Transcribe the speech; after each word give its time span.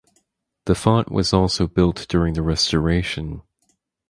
The 0.65 0.73
font 0.73 1.11
was 1.11 1.31
also 1.31 1.67
built 1.67 2.07
during 2.09 2.33
the 2.33 2.41
restoration. 2.41 3.43